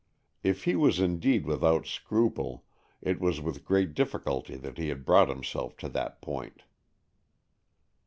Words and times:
If 0.41 0.63
he 0.63 0.75
was 0.75 0.99
indeed 0.99 1.45
without 1.45 1.85
scruple, 1.85 2.65
it 3.03 3.19
was 3.19 3.39
with 3.39 3.63
great 3.63 3.93
difficulty 3.93 4.55
that 4.57 4.79
he 4.79 4.87
had 4.89 5.05
brought 5.05 5.29
himself 5.29 5.77
to 5.77 5.89
that 5.89 6.23
point. 6.23 6.63